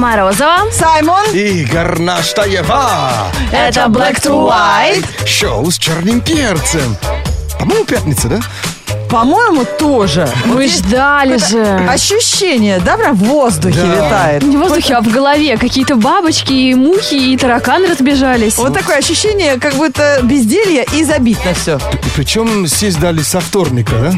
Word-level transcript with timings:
Морозова. 0.00 0.60
Саймон. 0.72 1.26
И 1.34 1.62
Горнаштаева. 1.64 3.10
Это 3.52 3.80
Black 3.84 4.18
to 4.22 4.50
White. 4.50 5.04
Шоу 5.26 5.70
с 5.70 5.76
черным 5.76 6.22
перцем. 6.22 6.96
По-моему, 7.58 7.84
пятница, 7.84 8.28
да? 8.28 8.40
По-моему, 9.10 9.66
тоже. 9.78 10.26
Мы 10.46 10.68
ждали 10.68 11.36
же. 11.36 11.86
Ощущение, 11.86 12.80
да, 12.80 12.96
прям 12.96 13.14
в 13.14 13.24
воздухе 13.24 13.78
Да. 13.82 14.06
витает. 14.06 14.42
Не 14.42 14.56
в 14.56 14.60
воздухе, 14.60 14.94
а 14.94 15.00
в 15.02 15.08
голове. 15.12 15.58
Какие-то 15.58 15.96
бабочки, 15.96 16.52
и 16.52 16.74
мухи, 16.74 17.32
и 17.32 17.36
тараканы 17.36 17.88
разбежались. 17.88 18.56
Вот 18.56 18.72
такое 18.72 18.96
ощущение, 18.96 19.60
как 19.60 19.74
будто 19.74 20.20
безделье 20.22 20.86
и 20.94 21.04
забить 21.04 21.44
на 21.44 21.52
все. 21.52 21.76
И 21.76 22.08
причем 22.16 22.66
сесть 22.66 22.98
дали 22.98 23.20
со 23.20 23.40
вторника, 23.40 23.92
да? 23.96 24.12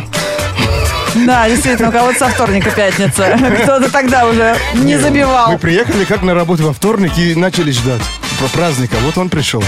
Да, 1.14 1.48
действительно, 1.48 1.88
у 1.88 1.92
кого-то 1.92 2.18
со 2.18 2.28
вторника 2.28 2.70
пятница. 2.70 3.36
Кто-то 3.62 3.90
тогда 3.90 4.26
уже 4.26 4.56
не 4.74 4.96
забивал. 4.98 5.52
Мы 5.52 5.58
приехали 5.58 6.04
как 6.04 6.22
на 6.22 6.34
работу 6.34 6.64
во 6.64 6.72
вторник 6.72 7.16
и 7.18 7.34
начали 7.34 7.70
ждать 7.70 8.02
про 8.38 8.48
праздника. 8.48 8.96
Вот 9.04 9.18
он 9.18 9.28
пришел. 9.28 9.62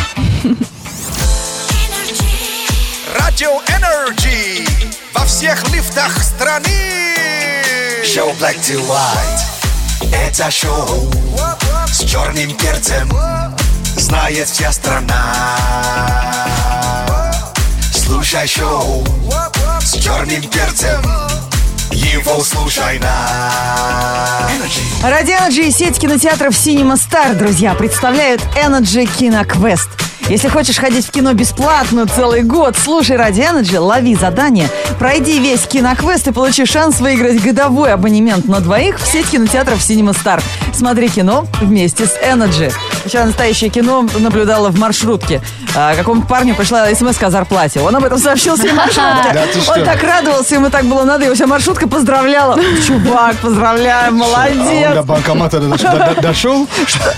Радио 3.18 3.60
Energy 3.68 4.66
во 5.12 5.24
всех 5.24 5.68
лифтах 5.72 6.22
страны. 6.22 7.14
Шоу 8.04 8.30
Black 8.40 8.56
to 8.60 8.80
White. 8.86 10.12
Это 10.12 10.50
шоу 10.50 11.10
с 11.86 12.04
черным 12.04 12.52
перцем. 12.56 13.10
Знает 13.96 14.48
вся 14.48 14.72
страна. 14.72 15.34
Слушай 17.92 18.46
шоу 18.46 19.04
с 19.80 19.92
черным 19.92 20.42
перцем. 20.42 21.02
Его 21.90 22.42
Energy 25.28 25.68
и 25.68 25.70
сеть 25.70 25.98
кинотеатров 25.98 26.54
Cinema 26.54 26.94
Star, 26.94 27.34
друзья, 27.34 27.74
представляют 27.74 28.40
Energy 28.56 29.06
Киноквест. 29.06 30.03
Если 30.28 30.48
хочешь 30.48 30.78
ходить 30.78 31.06
в 31.06 31.10
кино 31.10 31.34
бесплатно 31.34 32.06
целый 32.06 32.42
год, 32.42 32.76
слушай 32.82 33.14
Ради 33.16 33.40
Energy, 33.42 33.78
лови 33.78 34.14
задание, 34.14 34.68
пройди 34.98 35.38
весь 35.38 35.60
киноквест 35.66 36.26
и 36.28 36.32
получи 36.32 36.64
шанс 36.64 36.98
выиграть 37.00 37.42
годовой 37.42 37.92
абонемент 37.92 38.46
на 38.46 38.60
двоих 38.60 38.98
в 38.98 39.06
сеть 39.06 39.28
кинотеатров 39.30 39.78
Cinema 39.80 40.16
Star. 40.16 40.42
Смотри 40.72 41.10
кино 41.10 41.46
вместе 41.60 42.06
с 42.06 42.16
Energy. 42.26 42.72
Вчера 43.04 43.26
настоящее 43.26 43.68
кино 43.68 44.06
наблюдала 44.18 44.70
в 44.70 44.78
маршрутке. 44.78 45.42
А, 45.76 45.94
какому-то 45.94 46.26
парню 46.26 46.54
пришла 46.54 46.86
смс 46.94 47.22
о 47.22 47.30
зарплате. 47.30 47.80
Он 47.80 47.94
об 47.94 48.04
этом 48.04 48.18
сообщил 48.18 48.56
своей 48.56 48.72
маршрутке. 48.74 49.30
Да? 49.34 49.44
Он 49.76 49.84
так 49.84 50.02
радовался, 50.02 50.54
ему 50.54 50.70
так 50.70 50.84
было 50.86 51.04
надо, 51.04 51.24
его 51.26 51.34
вся 51.34 51.46
маршрутка 51.46 51.86
поздравляла. 51.86 52.58
Чувак, 52.86 53.36
поздравляем, 53.36 54.22
А 54.22 54.24
он 54.26 54.30
молодец. 54.30 54.94
до 54.94 55.02
банкомата 55.02 55.60
до- 55.60 55.76
до- 55.76 56.22
дошел? 56.22 56.66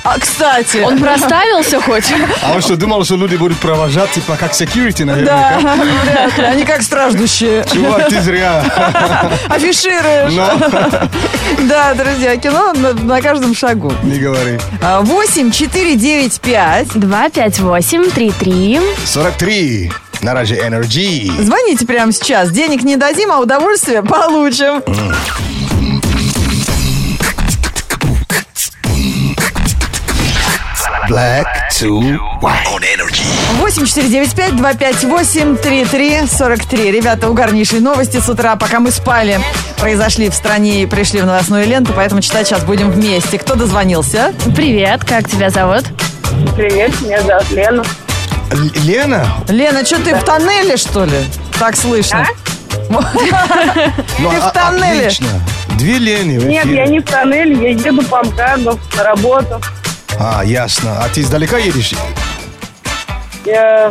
А, 0.02 0.18
кстати, 0.18 0.78
Он 0.78 0.98
проставился 0.98 1.80
хоть? 1.80 2.12
А 2.42 2.52
он 2.54 2.60
что, 2.62 2.76
думал, 2.76 2.95
что 3.05 3.16
люди 3.16 3.36
будут 3.36 3.58
провожать, 3.58 4.11
типа, 4.12 4.36
как 4.36 4.52
security, 4.52 5.05
да, 5.05 5.12
наверное? 5.14 5.58
вряд 6.05 6.39
ли, 6.39 6.44
они 6.44 6.64
как 6.64 6.83
страждущие. 6.83 7.64
Чувак, 7.72 8.08
ты 8.08 8.20
зря. 8.20 8.62
Афишируешь. 9.48 10.33
Но, 10.33 10.50
Да, 11.69 11.94
друзья, 11.94 12.36
кино 12.36 12.72
на, 12.75 12.92
на 12.92 13.20
каждом 13.22 13.55
шагу. 13.55 13.92
не 14.03 14.19
говори. 14.19 14.58
А, 14.83 15.00
8 15.03 15.50
4 15.50 15.97
9 15.97 16.41
5. 16.41 16.88
258-33. 16.88 18.80
43 19.05 19.92
на 20.22 20.34
Раже 20.34 20.55
Energy. 20.56 21.31
Звоните 21.42 21.86
прямо 21.86 22.12
сейчас. 22.12 22.50
Денег 22.50 22.83
не 22.83 22.97
дадим, 22.97 23.31
а 23.33 23.38
удовольствие 23.41 24.03
получим. 24.03 24.83
Black 31.08 31.46
to 31.78 32.00
white. 32.40 32.66
On 32.74 32.82
Energy. 32.82 33.22
8495 33.62 35.00
258 35.00 35.56
33 35.58 36.26
43. 36.26 36.91
Ребята, 36.91 37.28
угарнейшие 37.31 37.81
новости 37.81 38.19
с 38.19 38.28
утра, 38.28 38.56
пока 38.56 38.81
мы 38.81 38.91
спали. 38.91 39.38
Произошли 39.78 40.28
в 40.31 40.34
стране 40.34 40.82
и 40.82 40.86
пришли 40.86 41.20
в 41.20 41.26
новостную 41.26 41.66
ленту, 41.66 41.92
поэтому 41.94 42.20
читать 42.22 42.47
сейчас 42.48 42.64
будем 42.64 42.91
вместе. 42.91 43.38
Кто 43.38 43.54
дозвонился? 43.54 44.32
Привет, 44.56 45.04
как 45.04 45.28
тебя 45.28 45.50
зовут? 45.50 45.84
Привет, 46.56 47.00
меня 47.03 47.20
зовут 47.22 47.50
Лена. 47.50 47.84
Л- 48.52 48.70
Лена? 48.84 49.26
Лена, 49.48 49.84
что 49.84 50.02
ты 50.02 50.14
в 50.14 50.25
тоннеле, 50.25 50.76
что 50.76 51.04
ли? 51.04 51.19
Так 51.58 51.76
слышно. 51.76 52.26
Ну, 52.88 53.00
Ты 54.31 54.36
в 54.41 54.47
а- 54.47 54.50
тоннеле? 54.50 55.06
Отлично. 55.06 55.28
Две 55.76 55.98
Лены 55.98 56.42
Нет, 56.44 56.66
я 56.66 56.86
не 56.86 57.00
в 57.00 57.04
тоннеле, 57.04 57.54
я 57.54 57.70
еду 57.70 58.00
по 58.04 58.22
МКАДу 58.22 58.78
на 58.97 59.02
работу. 59.02 59.60
А, 60.19 60.43
ясно. 60.44 60.99
А 61.03 61.09
ты 61.09 61.21
издалека 61.21 61.59
едешь? 61.59 61.94
Я 63.44 63.87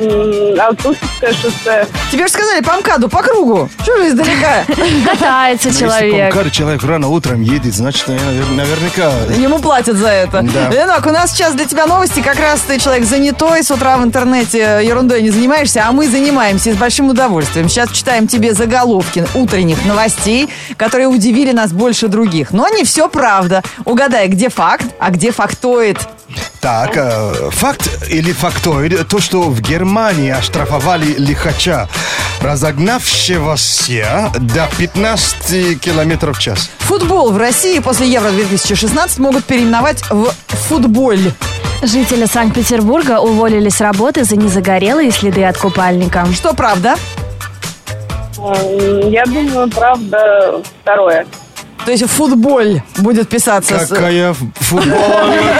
Алтушевское 0.59 1.31
шоссе. 1.31 1.87
Тебе 2.11 2.27
же 2.27 2.33
сказали 2.33 2.61
по 2.61 2.75
МКАДу, 2.75 3.07
по 3.07 3.23
кругу. 3.23 3.69
Что 3.81 3.97
же 3.97 4.09
издалека? 4.09 4.65
Катается 5.09 5.69
Если 5.69 5.85
по 5.85 5.91
человек. 5.91 6.51
Человек 6.51 6.83
рано 6.83 7.07
утром 7.07 7.41
едет, 7.41 7.73
значит, 7.73 8.05
навер- 8.09 8.53
наверняка... 8.53 9.11
Ему 9.33 9.59
платят 9.59 9.95
за 9.95 10.09
это. 10.09 10.41
Да. 10.41 10.69
Ленок, 10.69 11.05
у 11.05 11.09
нас 11.09 11.31
сейчас 11.31 11.53
для 11.53 11.65
тебя 11.65 11.85
новости. 11.85 12.19
Как 12.19 12.37
раз 12.37 12.59
ты 12.67 12.77
человек 12.79 13.05
занятой, 13.05 13.63
с 13.63 13.71
утра 13.71 13.95
в 13.95 14.03
интернете 14.03 14.81
ерундой 14.83 15.21
не 15.21 15.29
занимаешься, 15.29 15.85
а 15.87 15.93
мы 15.93 16.09
занимаемся 16.09 16.71
и 16.71 16.73
с 16.73 16.75
большим 16.77 17.07
удовольствием. 17.07 17.69
Сейчас 17.69 17.91
читаем 17.91 18.27
тебе 18.27 18.53
заголовки 18.53 19.25
утренних 19.35 19.85
новостей, 19.85 20.49
которые 20.75 21.07
удивили 21.07 21.53
нас 21.53 21.71
больше 21.71 22.09
других. 22.09 22.51
Но 22.51 22.67
не 22.67 22.83
все 22.83 23.07
правда. 23.07 23.63
Угадай, 23.85 24.27
где 24.27 24.49
факт, 24.49 24.85
а 24.99 25.11
где 25.11 25.31
фактоид. 25.31 25.97
Так, 26.65 26.97
э, 26.97 27.51
факт 27.51 27.87
или 28.09 28.31
фактоид, 28.31 29.07
то, 29.07 29.19
что 29.19 29.41
в 29.51 29.61
Германии 29.61 30.31
оштрафовали 30.31 31.13
лихача, 31.15 31.87
разогнавшегося 32.41 34.31
до 34.39 34.67
15 34.75 35.75
километров 35.75 36.39
в 36.39 36.41
час. 36.41 36.71
Футбол 36.79 37.31
в 37.31 37.37
России 37.37 37.77
после 37.77 38.07
Евро-2016 38.07 39.21
могут 39.21 39.43
переименовать 39.43 40.01
в 40.09 40.33
футболь. 40.67 41.33
Жители 41.83 42.25
Санкт-Петербурга 42.25 43.19
уволили 43.19 43.69
с 43.69 43.79
работы 43.79 44.23
за 44.23 44.35
незагорелые 44.35 45.11
следы 45.11 45.43
от 45.43 45.59
купальника. 45.59 46.25
Что 46.33 46.55
правда? 46.55 46.95
Я 48.39 49.23
думаю, 49.25 49.69
правда, 49.69 50.63
второе. 50.81 51.27
То 51.85 51.91
есть 51.91 52.05
футболь 52.09 52.81
будет 52.97 53.29
писаться 53.29 53.79
с... 53.79 53.89
Какая 53.89 54.33
футбол, 54.33 54.99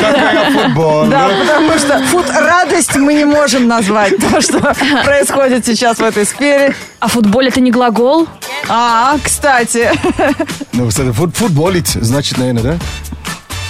какая 0.01 0.51
футбол. 0.51 1.05
Да, 1.05 1.29
потому 1.39 1.77
что 1.77 1.99
фут 2.07 2.25
радость 2.31 2.95
мы 2.95 3.13
не 3.13 3.25
можем 3.25 3.67
назвать 3.67 4.17
то, 4.17 4.41
что 4.41 4.59
происходит 5.03 5.65
сейчас 5.65 5.97
в 5.99 6.03
этой 6.03 6.25
сфере. 6.25 6.73
А 6.99 7.07
футболь 7.07 7.47
это 7.47 7.61
не 7.61 7.69
глагол? 7.71 8.27
А, 8.67 9.15
кстати, 9.23 9.91
Ну, 10.73 10.87
кстати, 10.87 11.11
фут- 11.11 11.35
футболить, 11.35 11.89
значит, 11.89 12.37
наверное, 12.39 12.63
да? 12.63 12.75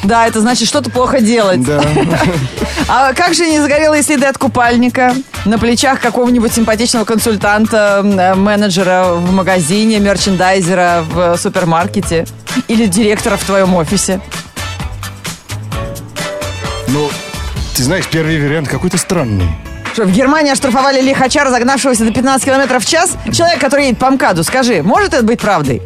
Да, 0.07 0.27
это 0.27 0.41
значит 0.41 0.67
что-то 0.67 0.89
плохо 0.89 1.21
делать. 1.21 1.63
Да. 1.63 1.81
А 2.87 3.13
как 3.13 3.33
же 3.33 3.47
не 3.47 3.59
загорелые 3.59 4.03
следы 4.03 4.27
от 4.27 4.37
купальника 4.37 5.15
на 5.45 5.57
плечах 5.57 5.99
какого-нибудь 5.99 6.53
симпатичного 6.53 7.03
консультанта, 7.03 8.01
э, 8.03 8.35
менеджера 8.35 9.05
в 9.13 9.31
магазине, 9.31 9.99
мерчендайзера 9.99 11.03
в 11.09 11.35
супермаркете 11.37 12.27
или 12.67 12.85
директора 12.85 13.37
в 13.37 13.43
твоем 13.43 13.73
офисе? 13.73 14.21
Ну, 16.89 17.09
ты 17.75 17.83
знаешь, 17.83 18.07
первый 18.07 18.39
вариант 18.39 18.67
какой-то 18.67 18.97
странный. 18.97 19.49
Что, 19.93 20.03
в 20.03 20.11
Германии 20.11 20.51
оштрафовали 20.51 21.01
лихача, 21.01 21.43
разогнавшегося 21.43 22.03
до 22.03 22.11
15 22.11 22.45
километров 22.45 22.83
в 22.83 22.87
час? 22.87 23.17
Человек, 23.33 23.59
который 23.59 23.85
едет 23.85 23.97
по 23.97 24.09
МКАДу, 24.09 24.43
скажи, 24.43 24.83
может 24.83 25.13
это 25.13 25.23
быть 25.23 25.39
правдой? 25.39 25.81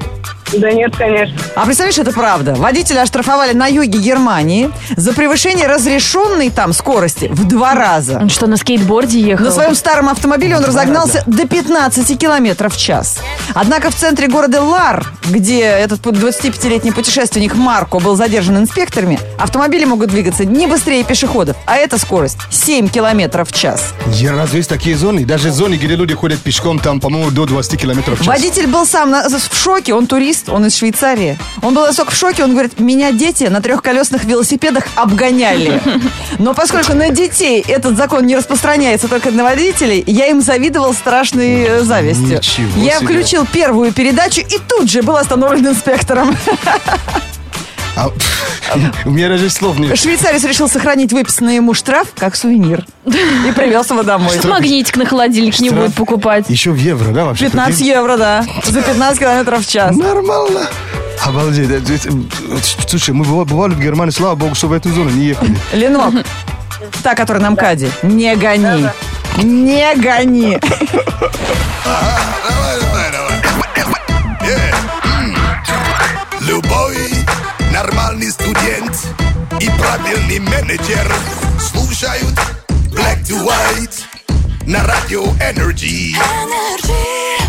Да 0.54 0.72
нет, 0.72 0.96
конечно. 0.96 1.36
А 1.56 1.66
представляешь, 1.66 1.98
это 2.00 2.12
правда. 2.12 2.56
Водителя 2.56 3.02
оштрафовали 3.02 3.54
на 3.54 3.68
юге 3.68 4.00
Германии 4.00 4.70
за 4.96 5.14
превышение 5.14 5.68
разрешенной 5.68 6.50
там 6.50 6.74
скорости 6.74 7.28
в 7.32 7.48
два 7.48 7.76
раза. 7.76 8.18
Он 8.20 8.30
что, 8.30 8.48
на 8.48 8.58
скейтборде 8.58 9.20
ехал? 9.20 9.46
На 9.46 9.52
своем 9.52 9.76
старом 9.76 10.10
автомобиле 10.10 10.56
он 10.58 10.64
разогнался 10.66 11.24
до 11.28 11.48
15 11.48 12.18
километров 12.18 12.74
в 12.76 12.78
час. 12.80 13.20
Однако 13.54 13.90
в 13.92 13.96
центре 13.96 14.28
города 14.28 14.62
Лар, 14.62 15.06
где 15.30 15.62
этот 15.62 16.00
25-летний 16.02 16.92
путешественник 16.92 17.56
Марко 17.56 18.00
был 18.00 18.16
задержан 18.16 18.58
инспекторами, 18.58 19.20
автомобили 19.38 19.86
могут 19.86 20.10
двигаться 20.10 20.46
не 20.46 20.68
быстрее 20.68 21.04
пешеходов, 21.04 21.56
а 21.66 21.76
эта 21.78 21.98
скорость 21.98 22.38
7 22.50 22.88
километров 22.90 23.50
в 23.50 23.54
час. 23.56 23.94
Я 24.08 24.34
разве 24.34 24.58
есть 24.58 24.70
такие 24.70 24.96
зоны? 24.98 25.26
Даже 25.26 25.52
зоны, 25.52 25.76
где 25.76 25.88
люди 25.96 26.14
ходят 26.16 26.40
пешком, 26.40 26.80
там, 26.80 27.00
по-моему, 27.00 27.32
до 27.32 27.46
20 27.46 27.80
километров 27.80 28.16
в 28.20 28.24
час. 28.24 28.28
Водитель 28.28 28.68
был 28.68 28.86
сам 28.86 29.12
на- 29.12 29.28
в 29.30 29.56
шоке, 29.58 29.94
он 29.94 30.08
турист, 30.08 30.39
он 30.48 30.66
из 30.66 30.76
Швейцарии. 30.78 31.38
Он 31.62 31.74
был 31.74 31.86
настолько 31.86 32.12
в 32.12 32.16
шоке, 32.16 32.44
он 32.44 32.52
говорит, 32.52 32.80
меня 32.80 33.12
дети 33.12 33.46
на 33.46 33.62
трехколесных 33.62 34.24
велосипедах 34.24 34.86
обгоняли. 34.96 35.82
Но 36.40 36.54
поскольку 36.54 36.94
на 36.94 37.10
детей 37.10 37.64
этот 37.68 37.98
закон 37.98 38.26
не 38.26 38.36
распространяется 38.36 39.08
только 39.08 39.32
на 39.32 39.44
водителей, 39.44 40.04
я 40.08 40.28
им 40.28 40.42
завидовал 40.42 40.94
страшной 40.94 41.64
э, 41.64 41.82
завистью. 41.82 42.38
Ничего 42.38 42.84
я 42.84 43.00
себе. 43.00 43.08
включил 43.08 43.46
первую 43.46 43.92
передачу 43.92 44.42
и 44.42 44.58
тут 44.68 44.90
же 44.90 45.02
был 45.02 45.18
остановлен 45.18 45.68
инспектором. 45.68 46.38
А, 47.96 48.10
у 49.06 49.10
меня 49.10 49.30
даже 49.30 49.50
слов 49.50 49.78
нет. 49.80 49.98
Швейцарец 49.98 50.44
решил 50.44 50.70
сохранить 50.70 51.12
выписанный 51.12 51.56
ему 51.56 51.74
штраф 51.74 52.08
как 52.18 52.36
сувенир. 52.36 52.86
И 53.06 53.52
привез 53.52 53.90
его 53.90 54.04
домой. 54.04 54.40
Магнитик 54.44 54.96
на 54.98 55.06
холодильник 55.06 55.60
не 55.60 55.70
будет 55.70 55.94
покупать. 55.94 56.46
Еще 56.50 56.72
в 56.72 56.78
евро, 56.78 57.12
да, 57.12 57.26
вообще? 57.26 57.46
15 57.46 57.76
прикинь? 57.76 57.94
евро, 57.94 58.18
да. 58.18 58.46
За 58.64 58.82
15 58.82 59.20
километров 59.20 59.66
в 59.66 59.70
час. 59.70 59.96
Нормально. 59.96 60.68
Обалдеть. 61.26 61.70
Слушай, 62.88 63.14
мы 63.14 63.26
быва- 63.26 63.46
бывали 63.46 63.74
в 63.74 63.80
Германии, 63.80 64.12
слава 64.12 64.36
богу, 64.36 64.56
что 64.56 64.68
в 64.68 64.74
эту 64.74 64.90
зону 64.90 65.10
не 65.10 65.26
ехали. 65.26 65.56
Ленок, 65.74 66.14
та, 67.04 67.14
которая 67.16 67.44
на 67.44 67.50
МКАДе, 67.50 67.92
не 68.04 68.36
гони. 68.38 68.90
Не 69.44 69.96
гони. 69.96 70.60
нормальный 78.20 78.32
студент 78.32 79.08
и 79.62 79.70
правильный 79.80 80.40
менеджер 80.40 81.14
слушают 81.60 82.36
Black 82.92 83.24
to 83.24 83.46
White 83.46 84.04
на 84.66 84.84
радио 84.84 85.24
Energy. 85.36 86.16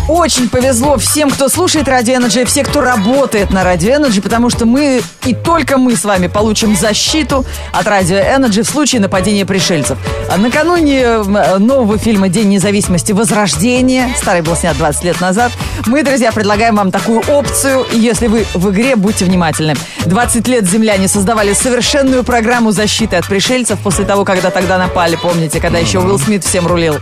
Очень 0.07 0.49
повезло 0.49 0.97
всем, 0.97 1.29
кто 1.29 1.47
слушает 1.47 1.87
Радио 1.87 2.15
Energy, 2.15 2.41
и 2.41 2.45
все, 2.45 2.63
кто 2.63 2.81
работает 2.81 3.51
на 3.51 3.63
Радио 3.63 3.93
Energy, 3.93 4.21
потому 4.21 4.49
что 4.49 4.65
мы 4.65 5.01
и 5.25 5.33
только 5.33 5.77
мы 5.77 5.95
с 5.95 6.03
вами 6.03 6.27
получим 6.27 6.75
защиту 6.75 7.45
от 7.71 7.87
Радио 7.87 8.17
Energy 8.17 8.63
в 8.63 8.67
случае 8.67 9.01
нападения 9.01 9.45
пришельцев. 9.45 9.97
А 10.29 10.37
Накануне 10.37 11.01
э, 11.01 11.57
нового 11.59 11.97
фильма 11.97 12.29
«День 12.29 12.49
независимости. 12.49 13.11
Возрождение», 13.11 14.13
старый 14.17 14.41
был 14.41 14.55
снят 14.55 14.75
20 14.77 15.03
лет 15.03 15.21
назад, 15.21 15.51
мы, 15.85 16.03
друзья, 16.03 16.31
предлагаем 16.31 16.75
вам 16.75 16.91
такую 16.91 17.21
опцию, 17.27 17.85
и 17.91 17.97
если 17.97 18.27
вы 18.27 18.45
в 18.53 18.71
игре, 18.71 18.95
будьте 18.95 19.25
внимательны. 19.25 19.75
20 20.05 20.47
лет 20.47 20.67
земляне 20.67 21.07
создавали 21.07 21.53
совершенную 21.53 22.23
программу 22.23 22.71
защиты 22.71 23.15
от 23.17 23.27
пришельцев 23.27 23.79
после 23.79 24.05
того, 24.05 24.25
когда 24.25 24.49
тогда 24.49 24.77
напали, 24.77 25.15
помните, 25.15 25.59
когда 25.59 25.77
еще 25.77 25.99
Уилл 25.99 26.17
Смит 26.17 26.43
всем 26.43 26.67
рулил. 26.67 26.95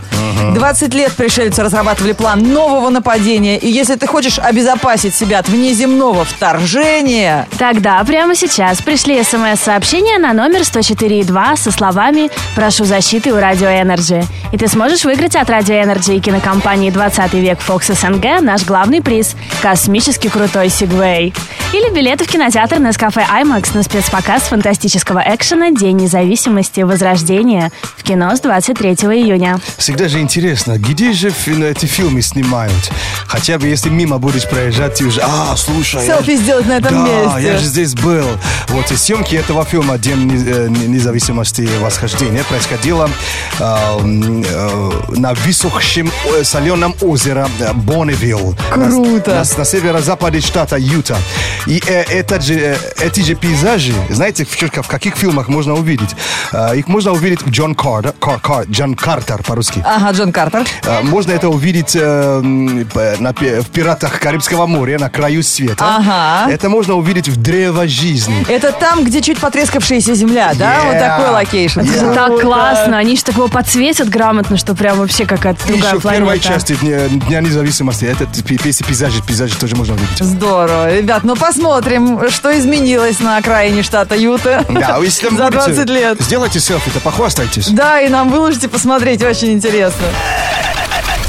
20 0.54 0.94
лет 0.94 1.12
пришельцы 1.12 1.62
разрабатывали 1.62 2.12
план 2.12 2.42
нового 2.42 2.89
нападения, 2.90 3.56
и 3.56 3.68
если 3.68 3.94
ты 3.94 4.06
хочешь 4.06 4.38
обезопасить 4.38 5.14
себя 5.14 5.38
от 5.38 5.48
внеземного 5.48 6.24
вторжения, 6.24 7.46
Тогда 7.58 8.02
прямо 8.04 8.34
сейчас 8.34 8.80
пришли 8.80 9.22
смс-сообщение 9.22 10.18
на 10.18 10.32
номер 10.32 10.60
104.2 10.60 11.56
со 11.56 11.70
словами 11.70 12.30
«Прошу 12.54 12.84
защиты 12.84 13.32
у 13.32 13.36
Радио 13.36 13.68
Energy». 13.68 14.24
И 14.52 14.56
ты 14.56 14.66
сможешь 14.66 15.04
выиграть 15.04 15.36
от 15.36 15.50
Радио 15.50 15.74
Energy 15.74 16.16
и 16.16 16.20
кинокомпании 16.20 16.90
«20 16.90 17.38
век 17.38 17.58
Fox 17.66 17.94
СНГ» 17.94 18.40
наш 18.42 18.64
главный 18.64 19.02
приз– 19.02 19.36
космически 19.62 20.28
крутой 20.28 20.70
Сигвей. 20.70 21.34
Или 21.72 21.94
билеты 21.94 22.24
в 22.24 22.28
кинотеатр 22.28 22.78
Nescafe 22.78 23.24
IMAX 23.30 23.76
на 23.76 23.82
спецпоказ 23.82 24.42
фантастического 24.44 25.22
экшена 25.24 25.70
«День 25.70 25.98
независимости. 25.98 26.80
Возрождение» 26.80 27.70
в 27.96 28.02
кино 28.02 28.34
с 28.34 28.40
23 28.40 28.92
июня. 28.92 29.60
Всегда 29.76 30.08
же 30.08 30.20
интересно, 30.20 30.78
где 30.78 31.12
же 31.12 31.28
эти 31.28 31.86
фильмы 31.86 32.22
снимают? 32.22 32.72
Хотя 33.26 33.58
бы 33.58 33.66
если 33.66 33.88
мимо 33.90 34.18
будешь 34.18 34.48
проезжать, 34.48 34.94
ты 34.94 35.04
уже, 35.06 35.20
а, 35.22 35.54
слушай. 35.56 36.04
я 36.06 36.16
селфи 36.16 36.36
ж- 36.36 36.40
сделать 36.40 36.66
на 36.66 36.78
этом 36.78 37.04
да, 37.04 37.10
месте. 37.10 37.42
я 37.52 37.58
же 37.58 37.64
здесь 37.66 37.94
был. 37.94 38.26
Вот 38.68 38.90
и 38.90 38.96
съемки 38.96 39.34
этого 39.34 39.64
фильма 39.64 39.98
«День 39.98 40.30
э, 40.46 40.68
не- 40.68 40.86
независимости. 40.86 41.62
Возрождение» 41.62 42.44
происходило 42.44 43.08
э, 43.58 43.64
э, 43.64 44.90
на 45.16 45.34
высохшем 45.34 46.10
э, 46.38 46.44
соленом 46.44 46.94
озере 47.00 47.46
э, 47.60 47.72
Бонневилл. 47.74 48.56
Круто. 48.72 49.30
На, 49.30 49.36
на- 49.44 49.58
на 49.58 49.64
северо-западе 49.64 50.40
штата 50.40 50.76
Юта. 50.76 51.16
И 51.66 51.82
э, 51.86 52.02
этот 52.02 52.42
же, 52.42 52.54
э, 52.54 52.76
эти 53.00 53.20
же 53.20 53.34
пейзажи, 53.34 53.92
знаете, 54.10 54.44
в, 54.44 54.50
в 54.82 54.88
каких 54.88 55.16
фильмах 55.16 55.48
можно 55.48 55.74
увидеть? 55.74 56.10
Э, 56.52 56.76
их 56.76 56.88
можно 56.88 57.12
увидеть 57.12 57.42
в 57.42 57.50
Джон 57.50 57.74
Картер, 57.74 58.12
Кар- 58.20 58.40
Кар- 58.40 58.64
Джон 58.70 58.94
Картер 58.94 59.42
по-русски. 59.42 59.82
Ага, 59.86 60.12
Джон 60.12 60.32
Картер. 60.32 60.64
Э, 60.84 61.02
Можно 61.02 61.32
это 61.32 61.48
увидеть 61.48 61.96
э, 61.96 62.40
на 63.18 63.32
в 63.32 63.70
«Пиратах 63.70 64.20
Карибского 64.20 64.66
моря» 64.66 64.98
на 64.98 65.08
краю 65.10 65.42
света. 65.42 65.84
Ага. 65.96 66.50
Это 66.50 66.68
можно 66.68 66.94
увидеть 66.94 67.28
в 67.28 67.40
«Древо 67.40 67.86
жизни». 67.86 68.44
Это 68.48 68.72
там, 68.72 69.04
где 69.04 69.20
чуть 69.22 69.38
потрескавшаяся 69.38 70.14
земля, 70.14 70.52
да? 70.58 70.76
Yeah. 70.76 70.86
Вот 70.86 70.98
такой 70.98 71.30
location. 71.30 71.80
Это 71.80 72.14
так 72.14 72.40
классно. 72.40 72.98
Они 72.98 73.16
же 73.16 73.24
такого 73.24 73.48
подсветят 73.48 74.08
грамотно, 74.08 74.56
что 74.56 74.74
прям 74.74 74.98
вообще 74.98 75.26
какая-то 75.26 75.66
другая 75.66 75.88
Еще 75.90 75.98
в 75.98 76.02
планета. 76.02 76.22
первой 76.24 76.40
части 76.40 76.74
Дня, 76.80 77.08
Дня 77.08 77.40
независимости 77.40 78.04
этот 78.04 78.28
пи- 78.44 78.56
пи- 78.58 78.72
пейзажи, 78.86 79.22
пейзажи 79.22 79.56
тоже 79.56 79.76
можно 79.76 79.94
увидеть. 79.94 80.18
Здорово. 80.18 80.94
Ребят, 80.96 81.24
ну 81.24 81.36
посмотрим, 81.36 82.30
что 82.30 82.56
изменилось 82.58 83.20
на 83.20 83.36
окраине 83.38 83.82
штата 83.82 84.14
Юта 84.16 84.64
Да, 84.68 84.98
вы 84.98 85.06
если 85.06 85.28
за 85.36 85.50
будете, 85.50 85.50
20 85.74 85.88
лет. 85.90 86.20
Сделайте 86.20 86.60
селфи-то, 86.60 87.00
похвастайтесь. 87.00 87.68
Да, 87.68 88.00
и 88.00 88.08
нам 88.08 88.30
выложите 88.30 88.68
посмотреть, 88.68 89.22
очень 89.22 89.52
интересно. 89.52 90.06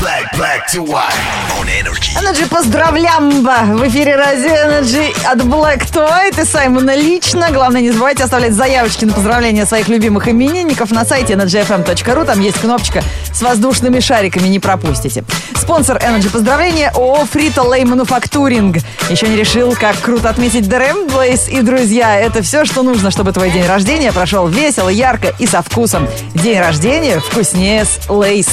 Black, 0.01 0.35
black 0.35 0.65
to 0.73 0.81
white 0.81 1.13
on 1.59 1.67
Energy. 1.69 2.17
Energy, 2.17 2.49
поздравлям! 2.49 3.43
В 3.43 3.87
эфире 3.87 4.15
Радио 4.15 4.49
Energy 4.49 5.15
от 5.23 5.41
Black 5.41 5.81
to 5.91 6.09
White 6.09 6.41
и 6.41 6.43
Саймона 6.43 6.95
лично. 6.95 7.51
Главное, 7.51 7.81
не 7.81 7.91
забывайте 7.91 8.23
оставлять 8.23 8.53
заявочки 8.53 9.05
на 9.05 9.13
поздравления 9.13 9.67
своих 9.67 9.89
любимых 9.89 10.27
именинников 10.27 10.89
на 10.89 11.05
сайте 11.05 11.33
energyfm.ru. 11.33 12.25
Там 12.25 12.39
есть 12.39 12.59
кнопочка 12.59 13.03
с 13.33 13.41
воздушными 13.41 13.99
шариками, 13.99 14.47
не 14.47 14.59
пропустите. 14.59 15.23
Спонсор 15.55 15.97
Energy 15.97 16.29
поздравления 16.29 16.89
ООО 16.89 17.27
Frito 17.31 17.67
Lay 17.67 17.83
Manufacturing. 17.83 18.81
Еще 19.09 19.27
не 19.27 19.35
решил, 19.35 19.75
как 19.75 19.99
круто 19.99 20.29
отметить 20.29 20.67
Дрем 20.67 21.07
Блейс 21.07 21.47
и 21.47 21.61
друзья. 21.61 22.19
Это 22.19 22.41
все, 22.41 22.65
что 22.65 22.83
нужно, 22.83 23.11
чтобы 23.11 23.31
твой 23.31 23.51
день 23.51 23.65
рождения 23.65 24.11
прошел 24.11 24.47
весело, 24.47 24.89
ярко 24.89 25.33
и 25.39 25.47
со 25.47 25.61
вкусом. 25.61 26.07
День 26.33 26.59
рождения 26.59 27.19
вкуснее 27.19 27.85
с 27.85 28.09
Lay's. 28.09 28.47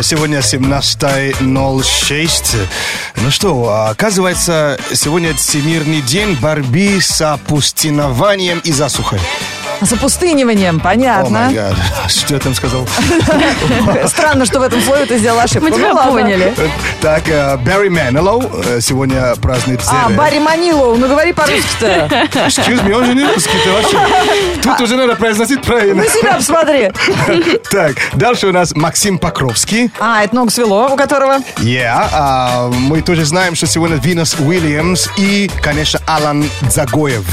Сегодня 0.00 0.38
17.06. 0.38 2.56
Ну 3.16 3.30
что, 3.30 3.86
оказывается, 3.90 4.78
сегодня 4.92 5.34
Всемирный 5.34 6.00
день 6.00 6.36
борьбы 6.40 6.98
с 7.00 7.20
опустыниванием 7.20 8.60
и 8.64 8.72
засухой. 8.72 9.20
О 10.76 10.80
понятно. 10.80 11.50
гад. 11.52 11.74
Что 12.08 12.34
я 12.34 12.40
там 12.40 12.54
сказал? 12.54 12.86
Странно, 14.06 14.46
что 14.46 14.60
в 14.60 14.62
этом 14.62 14.80
слове 14.80 15.06
ты 15.06 15.18
сделал 15.18 15.40
ошибку. 15.40 15.64
Мы 15.64 15.70
Ну 15.70 15.76
тебя 15.76 15.94
поняли. 15.94 16.54
Так, 17.00 17.28
э, 17.28 17.56
Барри 17.56 17.88
Манилоу 17.88 18.42
э, 18.64 18.80
сегодня 18.80 19.34
празднует 19.36 19.80
А. 19.88 20.08
Барри 20.10 20.38
Манилоу, 20.38 20.96
ну 20.96 21.08
говори 21.08 21.32
по-русски-то. 21.32 21.86
Excuse 22.46 22.84
me, 22.84 22.92
он 22.92 23.04
же 23.06 23.14
не 23.14 23.24
русский, 23.24 23.58
ты 23.64 23.72
вообще. 23.72 23.98
Тут 24.62 24.80
уже 24.80 24.96
надо 24.96 25.16
произносить 25.16 25.62
правильно. 25.62 26.02
На 26.02 26.08
себя 26.08 26.34
посмотри. 26.34 26.92
Так, 27.70 27.96
дальше 28.14 28.48
у 28.48 28.52
нас 28.52 28.74
Максим 28.74 29.18
Покровский. 29.18 29.90
А, 29.98 30.22
это 30.22 30.34
ногу 30.34 30.50
свело, 30.50 30.88
у 30.92 30.96
которого. 30.96 31.38
Yeah, 31.58 32.08
а, 32.12 32.68
мы 32.68 33.02
тоже 33.02 33.24
знаем, 33.24 33.54
что 33.54 33.66
сегодня 33.66 33.96
Винус 33.96 34.36
Уильямс 34.38 35.08
и, 35.16 35.50
конечно, 35.60 36.00
Алан 36.06 36.44
Загоев. 36.70 37.24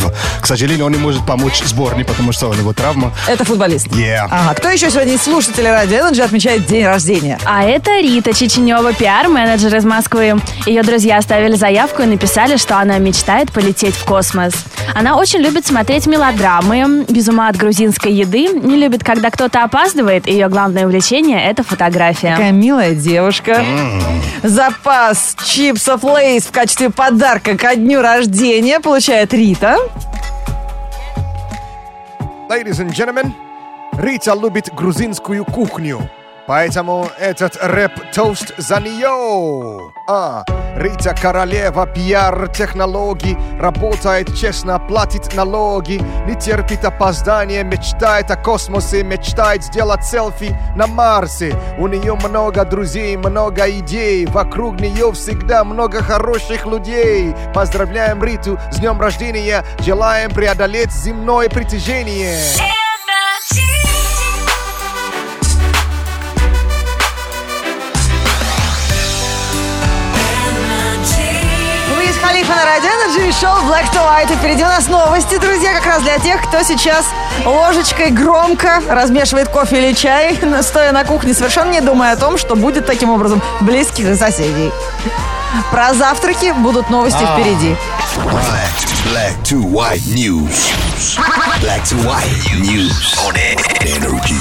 К 0.42 0.46
сожалению, 0.46 0.86
он 0.86 0.94
не 0.94 0.98
может 0.98 1.26
помочь 1.26 1.62
сборной, 1.64 2.06
потому 2.06 2.32
что 2.32 2.39
у 2.48 2.54
него 2.54 2.74
травма. 2.74 3.12
Это 3.28 3.44
футболист. 3.44 3.88
Yeah. 3.88 4.28
Ага, 4.30 4.54
кто 4.56 4.70
еще 4.70 4.90
сегодня 4.90 5.16
из 5.16 5.22
слушателей 5.22 5.72
Радио 5.72 6.08
Energy 6.08 6.22
отмечает 6.22 6.66
день 6.66 6.86
рождения? 6.86 7.38
А 7.46 7.64
это 7.64 8.00
Рита 8.00 8.34
Чеченева, 8.34 8.94
пиар-менеджер 8.94 9.76
из 9.76 9.86
Москвы. 9.86 10.40
Ее 10.66 10.84
друзья 10.84 11.18
оставили 11.18 11.56
заявку 11.56 12.04
и 12.04 12.06
написали, 12.06 12.58
что 12.58 12.78
она 12.80 12.98
мечтает 12.98 13.52
полететь 13.52 13.96
в 13.96 14.06
космос. 14.06 14.54
Она 14.96 15.18
очень 15.18 15.40
любит 15.40 15.68
смотреть 15.68 16.08
мелодрамы, 16.08 17.06
без 17.08 17.28
ума 17.28 17.50
от 17.50 17.58
грузинской 17.58 18.12
еды, 18.14 18.48
не 18.48 18.76
любит, 18.76 19.04
когда 19.04 19.30
кто-то 19.30 19.64
опаздывает, 19.64 20.28
ее 20.28 20.48
главное 20.50 20.86
увлечение– 20.86 21.44
это 21.46 21.64
фотография. 21.64 22.32
Какая 22.32 22.52
милая 22.52 22.94
девушка. 22.96 23.64
Запас 24.44 25.36
чипсов 25.44 26.04
Лейс 26.04 26.46
в 26.46 26.52
качестве 26.52 26.90
подарка 26.90 27.58
ко 27.58 27.76
дню 27.76 28.02
рождения 28.02 28.80
получает 28.80 29.34
Рита. 29.34 29.78
Ladies 32.50 32.80
and 32.80 32.92
gentlemen, 32.92 33.32
Rita 33.98 34.34
lubit 34.34 34.74
gruzinskuyu 34.76 35.46
kuchniu. 35.46 36.02
Поэтому 36.50 37.08
этот 37.20 37.60
рэп-тост 37.62 38.54
за 38.58 38.80
нее. 38.80 39.92
А, 40.08 40.44
Рита 40.76 41.14
королева 41.14 41.86
пиар-технологий, 41.86 43.38
работает 43.60 44.36
честно, 44.36 44.80
платит 44.80 45.36
налоги, 45.36 46.02
не 46.26 46.34
терпит 46.34 46.84
опоздания, 46.84 47.64
мечтает 47.64 48.32
о 48.32 48.36
космосе, 48.36 49.04
мечтает 49.04 49.64
сделать 49.64 50.04
селфи 50.04 50.58
на 50.76 50.88
Марсе. 50.88 51.54
У 51.78 51.88
нее 51.88 52.16
много 52.16 52.66
друзей, 52.66 53.16
много 53.16 53.70
идей, 53.70 54.26
вокруг 54.26 54.80
нее 54.80 55.12
всегда 55.12 55.64
много 55.64 56.02
хороших 56.02 56.66
людей. 56.66 57.36
Поздравляем 57.54 58.24
Риту 58.24 58.58
с 58.72 58.78
днем 58.78 59.00
рождения, 59.00 59.64
желаем 59.82 60.32
преодолеть 60.32 60.92
земное 60.92 61.48
притяжение. 61.48 62.40
Луис 62.40 62.89
Калифа 72.40 72.56
на 72.56 72.64
Радио 72.64 72.90
Energy 72.90 73.28
и 73.28 73.32
шоу 73.34 73.54
Black 73.64 73.92
to 73.92 74.00
White. 74.00 74.32
И 74.32 74.38
впереди 74.38 74.64
у 74.64 74.68
нас 74.68 74.88
новости, 74.88 75.38
друзья, 75.40 75.74
как 75.74 75.86
раз 75.86 76.04
для 76.04 76.20
тех, 76.20 76.42
кто 76.42 76.64
сейчас 76.64 77.06
ложечкой 77.44 78.12
громко 78.12 78.82
размешивает 78.88 79.50
кофе 79.50 79.80
или 79.80 79.94
чай, 79.94 80.40
стоя 80.62 80.94
на 80.94 81.04
кухне, 81.04 81.34
совершенно 81.34 81.72
не 81.72 81.82
думая 81.82 82.14
о 82.14 82.16
том, 82.16 82.38
что 82.38 82.56
будет 82.56 82.86
таким 82.86 83.10
образом 83.10 83.42
близких 83.60 84.16
соседей. 84.16 84.72
Про 85.70 85.94
завтраки 85.94 86.54
будут 86.54 86.90
новости 86.90 87.18
впереди. 87.18 87.76
Black, 88.16 88.88
black 89.12 89.44
to 89.44 89.62
white 89.62 90.06
news. 90.08 90.72
Black 91.60 91.84
to 91.84 91.98
white 92.06 92.24
news 92.62 93.18
on 93.18 93.36
energy. 93.82 94.40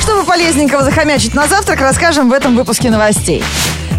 Чтобы 0.00 0.24
полезненького 0.24 0.84
захомячить 0.84 1.34
на 1.34 1.46
завтрак, 1.48 1.80
расскажем 1.80 2.30
в 2.30 2.32
этом 2.32 2.56
выпуске 2.56 2.88
новостей. 2.88 3.44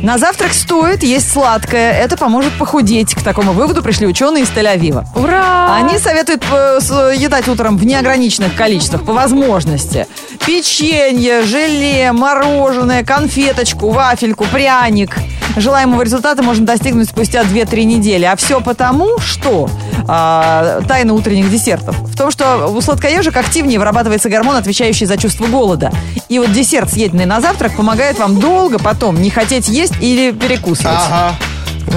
На 0.01 0.17
завтрак 0.17 0.53
стоит 0.53 1.03
есть 1.03 1.31
сладкое. 1.31 1.91
Это 1.93 2.17
поможет 2.17 2.53
похудеть. 2.53 3.15
К 3.15 3.23
такому 3.23 3.53
выводу 3.53 3.81
пришли 3.81 4.05
ученые 4.07 4.43
из 4.43 4.49
Тель-Авива. 4.49 5.05
Ура! 5.15 5.75
Они 5.75 5.97
советуют 5.97 6.43
э, 6.51 7.13
едать 7.15 7.47
утром 7.47 7.77
в 7.77 7.85
неограниченных 7.85 8.55
количествах, 8.55 9.03
по 9.03 9.13
возможности. 9.13 10.07
Печенье, 10.45 11.43
желе, 11.43 12.11
мороженое, 12.11 13.03
конфеточку, 13.03 13.89
вафельку, 13.89 14.45
пряник. 14.45 15.17
Желаемого 15.55 16.01
результата 16.01 16.43
можно 16.43 16.65
достигнуть 16.65 17.09
спустя 17.09 17.43
2-3 17.43 17.83
недели. 17.83 18.25
А 18.25 18.35
все 18.35 18.61
потому, 18.61 19.19
что 19.19 19.69
а, 20.07 20.81
тайна 20.87 21.13
утренних 21.13 21.49
десертов. 21.49 21.97
В 21.99 22.17
том, 22.17 22.31
что 22.31 22.67
у 22.67 22.81
сладкоежек 22.81 23.35
активнее 23.37 23.79
вырабатывается 23.79 24.29
гормон, 24.29 24.55
отвечающий 24.55 25.05
за 25.05 25.17
чувство 25.17 25.47
голода. 25.47 25.91
И 26.29 26.39
вот 26.39 26.51
десерт, 26.51 26.91
съеденный 26.91 27.25
на 27.25 27.41
завтрак, 27.41 27.75
помогает 27.75 28.19
вам 28.19 28.39
долго 28.39 28.79
потом 28.79 29.21
не 29.21 29.29
хотеть 29.29 29.67
есть 29.67 29.93
или 30.01 30.31
перекусывать. 30.31 30.99
Ага. 31.09 31.35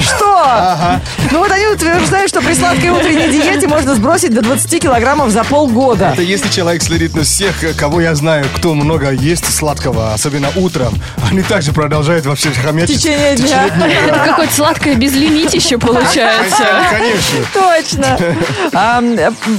Что? 0.00 1.00
Ну 1.30 1.38
вот 1.40 1.50
они 1.50 1.66
утверждают, 1.66 2.30
что 2.30 2.40
при 2.40 2.54
сладкой 2.54 2.90
утренней 2.90 3.28
диете 3.30 3.66
можно 3.66 3.94
сбросить 3.94 4.32
до 4.34 4.42
20 4.42 4.80
килограммов 4.82 5.30
за 5.30 5.44
полгода. 5.44 6.10
Это 6.12 6.22
если 6.22 6.48
человек 6.48 6.82
следит 6.82 7.14
на 7.14 7.22
всех, 7.22 7.54
кого 7.76 8.00
я 8.00 8.14
знаю, 8.14 8.46
кто 8.56 8.74
много 8.74 9.10
ест 9.10 9.52
сладкого, 9.52 10.12
особенно 10.14 10.48
утром, 10.56 10.94
они 11.30 11.42
также 11.42 11.72
продолжают 11.72 12.26
во 12.26 12.34
всех 12.34 12.54
В 12.54 12.62
хомячить. 12.64 13.02
течение 13.02 13.36
дня. 13.36 13.66
Это 13.66 14.18
какое-то 14.24 14.54
сладкое 14.54 14.94
безлимитище 14.94 15.78
получается. 15.78 16.64
Конечно. 16.90 17.38
Точно. 17.54 18.18
А, 18.72 19.02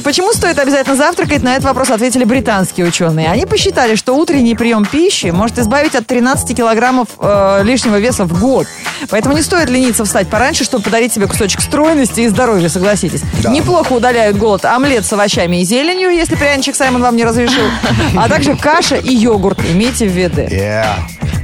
почему 0.03 0.31
стоит 0.33 0.59
обязательно 0.59 0.95
завтракать? 0.95 1.43
На 1.43 1.53
этот 1.53 1.65
вопрос 1.65 1.89
ответили 1.89 2.23
британские 2.23 2.87
ученые. 2.87 3.29
Они 3.29 3.45
посчитали, 3.45 3.95
что 3.95 4.13
утренний 4.15 4.55
прием 4.55 4.85
пищи 4.85 5.27
может 5.27 5.57
избавить 5.59 5.95
от 5.95 6.07
13 6.07 6.55
килограммов 6.55 7.07
э, 7.19 7.61
лишнего 7.63 7.97
веса 7.99 8.25
в 8.25 8.39
год. 8.39 8.67
Поэтому 9.09 9.35
не 9.35 9.41
стоит 9.41 9.69
лениться 9.69 10.05
встать 10.05 10.18
пораньше, 10.27 10.63
чтобы 10.63 10.83
подарить 10.83 11.13
себе 11.13 11.27
кусочек 11.27 11.61
стройности 11.61 12.21
и 12.21 12.27
здоровья, 12.27 12.67
согласитесь. 12.69 13.23
Неплохо 13.47 13.93
удаляют 13.93 14.37
голод 14.37 14.65
омлет 14.65 15.05
с 15.05 15.13
овощами 15.13 15.61
и 15.61 15.63
зеленью, 15.63 16.09
если 16.09 16.35
пряничек 16.35 16.75
Саймон 16.75 17.01
вам 17.01 17.15
не 17.15 17.23
разрешил, 17.23 17.63
а 18.17 18.27
также 18.27 18.55
каша 18.55 18.95
и 18.95 19.13
йогурт. 19.15 19.59
Имейте 19.71 20.07
в 20.07 20.11
виду. 20.11 20.41
Yeah. 20.41 20.85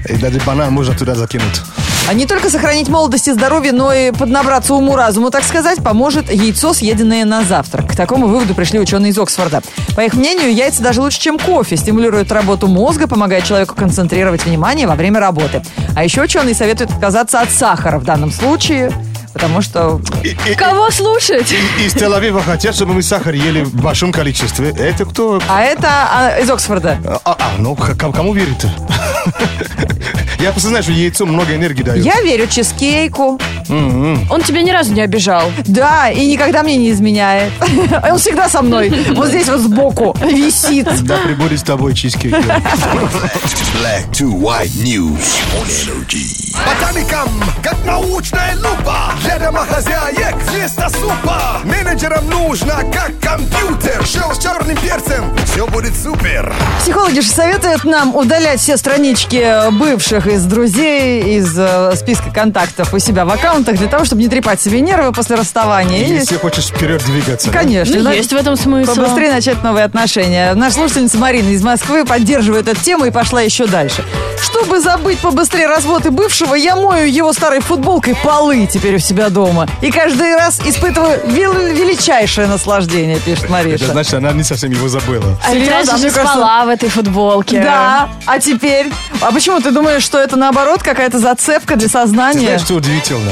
И 0.09 0.17
даже 0.17 0.39
банан 0.45 0.71
можно 0.73 0.95
туда 0.95 1.15
закинуть. 1.15 1.61
А 2.07 2.13
не 2.13 2.27
только 2.27 2.51
сохранить 2.51 2.87
молодость 2.87 3.27
и 3.27 3.31
здоровье, 3.31 3.71
но 3.71 3.91
и 3.91 4.11
поднабраться 4.11 4.75
уму-разуму, 4.75 5.31
так 5.31 5.43
сказать, 5.43 5.83
поможет 5.83 6.31
яйцо, 6.31 6.71
съеденное 6.71 7.25
на 7.25 7.43
завтрак. 7.43 7.91
К 7.91 7.95
такому 7.95 8.27
выводу 8.27 8.53
пришли 8.53 8.79
ученые 8.79 9.09
из 9.09 9.17
Оксфорда. 9.17 9.61
По 9.95 10.01
их 10.01 10.13
мнению, 10.13 10.53
яйца 10.53 10.83
даже 10.83 11.01
лучше, 11.01 11.19
чем 11.19 11.39
кофе, 11.39 11.77
стимулируют 11.77 12.31
работу 12.31 12.67
мозга, 12.67 13.07
помогает 13.07 13.43
человеку 13.43 13.73
концентрировать 13.73 14.45
внимание 14.45 14.85
во 14.85 14.93
время 14.93 15.19
работы. 15.19 15.63
А 15.95 16.03
еще 16.03 16.21
ученые 16.21 16.53
советуют 16.53 16.91
отказаться 16.91 17.41
от 17.41 17.49
сахара 17.49 17.97
в 17.97 18.03
данном 18.03 18.31
случае, 18.31 18.91
потому 19.35 19.61
что... 19.61 19.99
И- 20.23 20.29
и- 20.49 20.55
Кого 20.55 20.89
слушать? 20.91 21.51
и- 21.51 21.85
Из 21.85 21.93
Тель-Авива 21.93 22.41
хотят, 22.41 22.73
чтобы 22.73 22.93
мы 22.93 23.03
сахар 23.03 23.33
ели 23.33 23.63
в 23.65 23.75
большом 23.75 24.13
количестве. 24.13 24.69
Это 24.77 25.03
кто? 25.03 25.41
А 25.49 25.61
это 25.61 25.89
а, 25.89 26.39
из 26.39 26.49
Оксфорда. 26.49 26.97
А, 27.25 27.35
а, 27.37 27.51
ну, 27.57 27.75
к- 27.75 27.95
кому, 27.97 28.13
кому 28.13 28.33
верит? 28.33 28.65
Я 30.39 30.51
просто 30.51 30.69
знаю, 30.69 30.83
что 30.83 30.91
яйцо 30.93 31.25
много 31.25 31.53
энергии 31.55 31.81
дает. 31.83 32.05
Я 32.05 32.21
верю 32.21 32.47
чизкейку. 32.47 33.39
Он 33.69 34.41
тебя 34.45 34.61
ни 34.61 34.71
разу 34.71 34.93
не 34.93 35.01
обижал. 35.01 35.51
Да, 35.65 36.09
и 36.11 36.25
никогда 36.27 36.63
мне 36.63 36.77
не 36.77 36.91
изменяет. 36.91 37.51
Он 38.09 38.17
всегда 38.19 38.47
со 38.47 38.61
мной. 38.61 38.89
Вот 39.15 39.29
здесь 39.29 39.47
вот 39.49 39.59
сбоку 39.61 40.15
висит. 40.21 40.87
Да 41.03 41.17
прибудет 41.17 41.59
с 41.59 41.63
тобой 41.63 41.93
чизкейк. 41.93 42.33
Black 42.35 44.09
to 44.11 44.29
white 44.31 44.71
news 44.83 45.35
on 45.57 45.67
energy. 45.67 46.44
Ботаникам, 46.65 47.29
как 47.63 47.75
научная 47.85 48.55
лупа 48.57 49.13
Для 49.23 49.39
домохозяек 49.39 50.35
вместо 50.49 50.89
супа 50.89 51.59
Менеджерам 51.63 52.29
нужно, 52.29 52.81
как 52.93 53.11
компьютер 53.19 54.05
Шоу 54.05 54.33
с 54.33 54.39
черным 54.39 54.77
перцем, 54.77 55.35
все 55.45 55.67
будет 55.67 55.93
супер 55.95 56.53
Психологи 56.79 57.19
же 57.19 57.27
советуют 57.29 57.83
нам 57.83 58.15
удалять 58.15 58.59
все 58.59 58.77
странички 58.77 59.69
бывших 59.71 60.27
из 60.27 60.43
друзей, 60.45 61.37
из 61.37 61.57
э, 61.57 61.93
списка 61.95 62.29
контактов 62.31 62.93
у 62.93 62.99
себя 62.99 63.25
в 63.25 63.31
аккаунтах, 63.31 63.77
для 63.77 63.87
того, 63.87 64.05
чтобы 64.05 64.21
не 64.21 64.27
трепать 64.27 64.61
себе 64.61 64.81
нервы 64.81 65.11
после 65.11 65.35
расставания. 65.35 66.05
И, 66.05 66.13
Если 66.13 66.37
хочешь 66.37 66.65
вперед 66.65 67.03
двигаться. 67.05 67.49
да? 67.51 67.57
конечно, 67.59 67.97
Ну, 67.97 68.03
да, 68.03 68.11
есть 68.13 68.31
в 68.31 68.35
этом 68.35 68.55
смысл. 68.55 68.93
побыстрее 68.95 69.31
начать 69.31 69.63
новые 69.63 69.85
отношения. 69.85 70.53
Наша 70.53 70.75
слушательница 70.75 71.17
Марина 71.17 71.49
из 71.49 71.63
Москвы 71.63 72.05
поддерживает 72.05 72.67
эту 72.67 72.81
тему 72.81 73.05
и 73.05 73.11
пошла 73.11 73.41
еще 73.41 73.65
дальше. 73.65 74.03
Чтобы 74.39 74.79
забыть 74.79 75.19
побыстрее 75.19 75.67
развод 75.67 76.05
и 76.05 76.09
бывшего, 76.09 76.44
я 76.53 76.75
мою 76.75 77.07
его 77.07 77.33
старой 77.33 77.59
футболкой 77.61 78.15
полы 78.15 78.67
теперь 78.71 78.95
у 78.95 78.99
себя 78.99 79.29
дома. 79.29 79.67
И 79.81 79.89
каждый 79.91 80.35
раз 80.35 80.59
испытываю 80.59 81.19
вел- 81.25 81.73
величайшее 81.73 82.47
наслаждение, 82.47 83.17
пишет 83.19 83.45
Это 83.45 83.53
Мариша. 83.53 83.85
значит, 83.87 84.13
она 84.13 84.31
не 84.33 84.43
совсем 84.43 84.71
его 84.71 84.87
забыла. 84.87 85.37
А 85.47 85.53
ведь 85.53 85.69
раньше 85.69 85.97
же 85.97 86.09
кажется- 86.11 86.21
спала 86.21 86.65
в 86.65 86.69
этой 86.69 86.89
футболке. 86.89 87.61
Да, 87.63 88.09
а 88.25 88.39
теперь? 88.39 88.91
А 89.21 89.31
почему 89.31 89.59
ты 89.59 89.71
думаешь, 89.71 90.03
что 90.03 90.19
это 90.19 90.35
наоборот 90.35 90.83
какая-то 90.83 91.17
зацепка 91.19 91.75
для 91.75 91.87
Ты 91.87 91.93
сознания? 91.93 92.39
знаешь, 92.41 92.61
что 92.61 92.75
удивительно? 92.75 93.31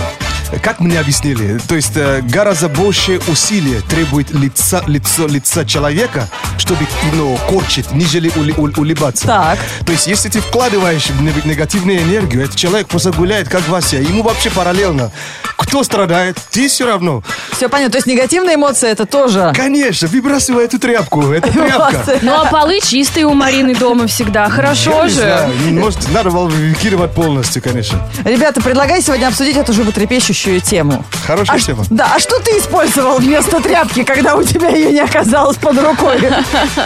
Как 0.62 0.80
мне 0.80 1.00
объяснили, 1.00 1.60
то 1.68 1.76
есть 1.76 1.94
э, 1.96 2.22
гораздо 2.22 2.70
больше 2.70 3.20
усилия 3.28 3.82
требует 3.82 4.32
лица, 4.32 4.84
лицо, 4.88 5.28
лица 5.28 5.66
человека, 5.66 6.28
чтобы 6.58 6.86
ну, 7.14 7.38
корчить, 7.50 7.92
нежели 7.92 8.32
улыбаться. 8.36 9.26
Так. 9.26 9.60
То 9.86 9.92
есть, 9.92 10.08
если 10.08 10.30
ты 10.30 10.40
вкладываешь 10.42 11.08
в 11.08 11.22
не- 11.22 11.34
негативную 11.50 12.00
энергию, 12.02 12.44
этот 12.44 12.56
человек 12.56 12.88
просто 12.88 13.12
гуляет, 13.12 13.50
как 13.50 13.68
Вася. 13.68 13.98
Ему 13.98 14.22
вообще 14.24 14.50
параллельно. 14.52 15.12
Кто 15.58 15.84
страдает? 15.84 16.38
Ты 16.52 16.68
все 16.68 16.86
равно. 16.86 17.24
Все 17.52 17.70
понятно. 17.70 17.94
То 17.94 17.98
есть 17.98 18.08
негативные 18.08 18.56
эмоции 18.56 18.90
это 18.90 19.06
тоже. 19.06 19.54
Конечно, 19.56 20.08
выбрасывай 20.08 20.66
эту 20.66 20.78
тряпку. 20.78 21.32
Это 21.32 21.48
тряпка. 21.52 22.20
Ну 22.22 22.34
а 22.34 22.46
полы 22.46 22.80
чистые 22.82 23.26
у 23.26 23.34
Марины 23.34 23.74
дома 23.76 24.08
всегда. 24.08 24.50
Хорошо 24.50 24.92
Я 24.92 25.04
не 25.04 25.10
же. 25.10 25.16
знаю, 25.16 25.54
Может, 25.72 26.12
надо 26.12 26.30
выкидывать 26.30 27.14
полностью, 27.14 27.62
конечно. 27.62 28.00
Ребята, 28.24 28.62
предлагаю 28.62 29.02
сегодня 29.02 29.28
обсудить 29.28 29.56
эту 29.58 29.74
животрепещущую 29.74 30.43
тему. 30.60 31.04
Хорошая 31.26 31.58
А 31.58 31.60
тема. 31.60 31.84
Да, 31.90 32.12
а 32.16 32.20
что 32.20 32.40
ты 32.40 32.52
использовал 32.58 33.18
вместо 33.20 33.60
тряпки, 33.62 34.04
когда 34.04 34.36
у 34.36 34.44
тебя 34.44 34.70
ее 34.70 34.92
не 34.92 35.00
оказалось 35.00 35.58
под 35.58 35.78
рукой? 35.82 36.22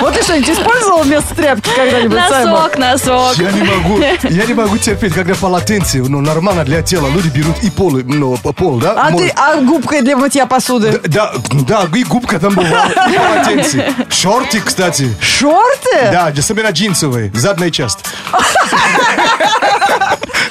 Вот 0.02 0.14
ты 0.14 0.24
что-нибудь 0.24 0.50
использовал 0.50 1.04
вместо 1.04 1.36
тряпки 1.36 1.70
когда-нибудь, 1.76 2.20
Саймон? 2.30 2.54
Носок, 2.54 2.78
носок. 2.78 3.38
Я 3.38 3.52
не 3.52 3.64
могу, 3.64 4.00
я 4.00 4.46
не 4.46 4.54
могу 4.54 4.78
терпеть, 4.78 5.14
когда 5.14 5.36
полотенце, 5.36 6.00
ну, 6.00 6.22
нормально 6.22 6.64
для 6.66 6.82
тела, 6.82 7.08
люди 7.10 7.30
берут 7.30 7.58
и 7.64 7.70
пол, 7.70 7.92
ну, 8.04 8.38
пол, 8.38 8.78
да? 8.80 8.94
А 8.98 9.10
Может- 9.10 9.28
ты, 9.30 9.34
а 9.38 9.56
губкой 9.62 10.02
для 10.02 10.16
мытья 10.18 10.46
посуды? 10.46 11.02
Да, 11.06 11.34
да, 11.68 11.88
и 11.94 12.04
губка 12.04 12.40
там 12.40 12.54
была, 12.54 12.88
и 13.10 13.18
полотенце. 13.18 13.94
Шорты, 14.10 14.60
кстати. 14.62 15.16
Шорты? 15.22 16.10
Да, 16.12 16.28
особенно 16.38 16.70
джинсовые, 16.70 17.32
задняя 17.34 17.72
часть. 17.72 18.00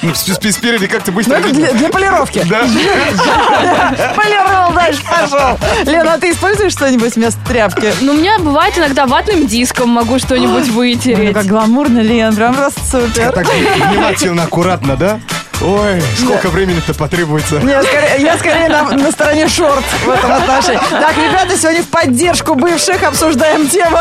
Ну, 0.01 0.13
Спереди 0.13 0.87
как-то 0.87 1.11
Ну, 1.11 1.17
быстро 1.17 1.35
это 1.35 1.49
для, 1.49 1.71
для 1.73 1.89
полировки. 1.89 2.43
Да. 2.49 2.61
Полировал, 4.15 4.73
дальше 4.73 5.01
пошел. 5.03 5.57
Лена, 5.85 6.13
а 6.13 6.17
ты 6.17 6.31
используешь 6.31 6.71
что-нибудь 6.71 7.15
вместо 7.15 7.39
тряпки? 7.47 7.93
Ну, 8.01 8.13
у 8.13 8.15
меня 8.17 8.39
бывает 8.39 8.77
иногда 8.77 9.05
ватным 9.05 9.45
диском 9.47 9.89
могу 9.89 10.19
что-нибудь 10.19 10.67
вытереть. 10.69 11.33
как 11.33 11.45
гламурно, 11.45 11.99
Лен, 11.99 12.35
прям 12.35 12.55
просто 12.55 12.79
супер. 12.81 13.31
Так 13.31 13.47
внимательно, 13.47 14.43
аккуратно, 14.43 14.95
да? 14.95 15.19
Ой, 15.61 16.01
сколько 16.15 16.49
времени-то 16.49 16.93
потребуется. 16.93 17.55
Я 17.55 17.81
скорее, 17.81 18.15
я 18.19 18.37
скорее 18.37 18.69
на, 18.69 18.83
на 18.91 19.11
стороне 19.11 19.47
шорт 19.47 19.83
в 20.05 20.09
этом 20.09 20.31
отношении. 20.31 20.79
Так, 20.91 21.17
ребята, 21.17 21.57
сегодня 21.57 21.81
в 21.81 21.87
поддержку 21.87 22.53
бывших 22.53 23.01
обсуждаем 23.03 23.67
тему. 23.67 23.97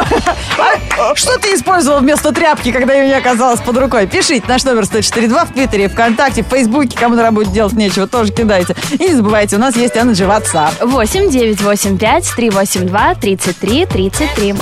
А 0.99 1.15
что 1.15 1.39
ты 1.39 1.55
использовал 1.55 2.01
вместо 2.01 2.33
тряпки, 2.33 2.73
когда 2.73 2.95
ее 2.95 3.09
не 3.09 3.15
оказалось 3.15 3.61
под 3.61 3.79
рукой? 3.79 4.07
Пишите 4.07 4.45
наш 4.47 4.65
номер 4.65 4.83
104.2 4.83 5.47
в 5.47 5.53
Твиттере, 5.55 5.89
ВКонтакте, 5.89 6.43
в 6.43 6.49
Фейсбуке. 6.49 6.99
Кому 6.99 7.15
на 7.15 7.23
работе 7.23 7.51
делать 7.51 7.73
нечего, 7.73 8.07
тоже 8.07 8.33
кидайте. 8.33 8.77
И 8.91 9.05
не 9.05 9.15
забывайте, 9.15 9.57
у 9.57 9.59
нас 9.59 9.77
есть 9.77 9.95
Energy 9.95 10.29
WhatsApp. 10.29 10.87
8 10.87 11.31
985 11.31 12.33
382 12.37 13.15
33 13.15 13.87
33. 13.87 14.55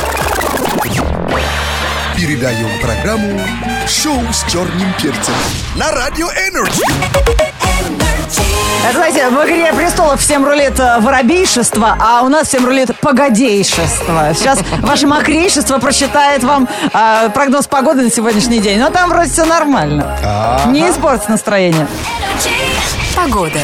Передаем 2.16 2.68
программу 2.80 3.40
«Шоу 3.86 4.18
с 4.32 4.50
черным 4.50 4.92
перцем» 4.94 5.34
на 5.76 5.90
Радио 5.92 6.26
Energy. 6.28 6.80
Это, 8.82 8.96
знаете, 8.96 9.28
в 9.28 9.44
«Игре 9.44 9.72
престолов» 9.74 10.20
всем 10.20 10.44
рулит 10.44 10.78
э, 10.80 11.00
воробейшество, 11.00 11.96
а 12.00 12.22
у 12.22 12.28
нас 12.28 12.48
всем 12.48 12.64
рулит 12.64 12.98
погодейшество. 13.00 14.32
Сейчас 14.34 14.60
ваше 14.80 15.06
мокрейшество 15.06 15.78
прочитает 15.78 16.42
вам 16.44 16.66
э, 16.94 17.28
прогноз 17.34 17.66
погоды 17.66 18.02
на 18.02 18.10
сегодняшний 18.10 18.60
день. 18.60 18.78
Но 18.78 18.88
там 18.88 19.10
вроде 19.10 19.30
все 19.30 19.44
нормально. 19.44 20.64
Не 20.68 20.88
испортит 20.88 21.28
настроение. 21.28 21.86
Погода. 23.14 23.60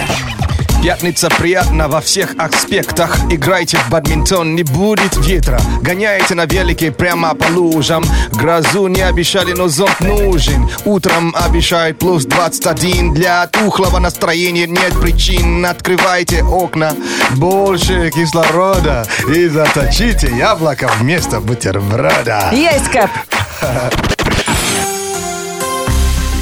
Пятница 0.83 1.29
приятна 1.29 1.89
во 1.89 2.01
всех 2.01 2.35
аспектах. 2.39 3.15
Играйте 3.31 3.77
в 3.77 3.91
бадминтон, 3.91 4.55
не 4.55 4.63
будет 4.63 5.15
ветра. 5.19 5.61
Гоняйте 5.83 6.35
на 6.35 6.47
велике 6.47 6.91
прямо 6.91 7.35
по 7.35 7.53
лужам. 7.53 8.03
Грозу 8.33 8.87
не 8.87 9.03
обещали, 9.03 9.53
но 9.53 9.69
зонт 9.69 10.01
нужен. 10.01 10.71
Утром 10.87 11.37
обещают 11.39 11.99
плюс 11.99 12.25
21. 12.25 13.13
Для 13.13 13.47
тухлого 13.49 13.99
настроения 13.99 14.67
нет 14.67 14.99
причин. 14.99 15.67
Открывайте 15.67 16.43
окна, 16.43 16.95
больше 17.37 18.11
кислорода. 18.11 19.07
И 19.29 19.49
заточите 19.49 20.35
яблоко 20.35 20.91
вместо 20.99 21.41
бутерброда. 21.41 22.49
Есть 22.53 22.89
кэп. 22.89 23.11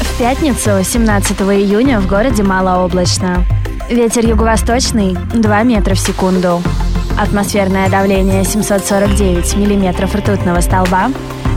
В 0.00 0.18
пятницу, 0.18 0.84
17 0.84 1.40
июня, 1.40 1.98
в 1.98 2.06
городе 2.06 2.44
малооблачно. 2.44 3.44
Ветер 3.88 4.26
юго-восточный 4.26 5.16
2 5.32 5.62
метра 5.62 5.94
в 5.94 5.98
секунду. 5.98 6.62
Атмосферное 7.18 7.88
давление 7.88 8.44
749 8.44 9.56
миллиметров 9.56 10.14
ртутного 10.14 10.60
столба. 10.60 11.10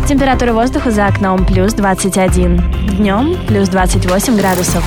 Температура 0.07 0.53
воздуха 0.53 0.91
за 0.91 1.07
окном 1.07 1.45
плюс 1.45 1.73
21. 1.73 2.97
Днем 2.97 3.35
плюс 3.47 3.67
28 3.67 4.37
градусов. 4.37 4.81